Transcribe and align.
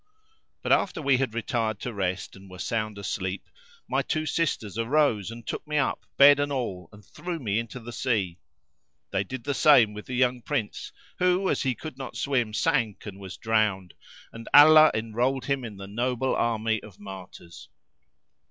But 0.63 0.71
after 0.71 0.99
we 0.99 1.17
had 1.17 1.35
retired 1.35 1.79
to 1.81 1.93
rest 1.93 2.35
and 2.35 2.49
were 2.49 2.57
sound 2.57 2.97
alseep, 2.97 3.43
my 3.87 4.01
two 4.01 4.25
sisters 4.25 4.75
arose 4.75 5.29
and 5.29 5.45
took 5.45 5.67
me 5.67 5.77
up, 5.77 6.07
bed 6.17 6.39
and 6.39 6.51
all, 6.51 6.89
and 6.91 7.05
threw 7.05 7.37
me 7.37 7.59
into 7.59 7.79
the 7.79 7.91
sea: 7.93 8.39
they 9.11 9.23
did 9.23 9.43
the 9.43 9.53
same 9.53 9.93
with 9.93 10.07
the 10.07 10.15
young 10.15 10.41
Prince 10.41 10.91
who, 11.19 11.51
as 11.51 11.61
he 11.61 11.75
could 11.75 11.99
not 11.99 12.17
swim, 12.17 12.51
sank 12.51 13.05
and 13.05 13.19
was 13.19 13.37
drowned 13.37 13.93
and 14.33 14.49
Allah 14.55 14.89
enrolled 14.95 15.45
him 15.45 15.63
in 15.63 15.77
the 15.77 15.85
noble 15.85 16.35
army 16.35 16.81
of 16.81 16.97
Martyrs. 16.99 17.69